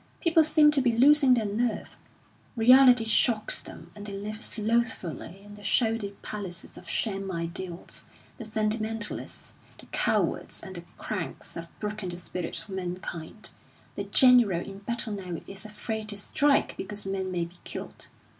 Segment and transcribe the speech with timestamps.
[0.19, 1.95] People seem to be losing their nerve;
[2.55, 8.05] reality shocks them, and they live slothfully in the shoddy palaces of Sham Ideals.
[8.37, 13.51] The sentimentalists, the cowards, and the cranks have broken the spirit of mankind.
[13.93, 18.07] The general in battle now is afraid to strike because men may be killed.